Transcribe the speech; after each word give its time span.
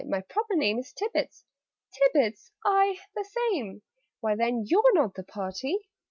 "My 0.07 0.21
proper 0.21 0.55
name 0.55 0.79
Is 0.79 0.93
Tibbets" 0.93 1.43
"Tibbets?" 1.93 2.49
"Aye, 2.65 2.97
the 3.13 3.23
same." 3.23 3.83
"Why, 4.19 4.33
then 4.33 4.63
YOU'RE 4.67 4.93
NOT 4.93 5.13
THE 5.13 5.21
PARTY!" 5.23 5.77